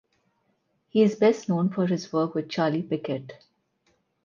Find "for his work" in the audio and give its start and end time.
1.69-2.33